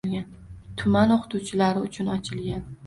Tuman 0.81 1.15
o‘qituvchilari 1.19 1.87
uchun 1.91 2.13
ochilgan. 2.19 2.69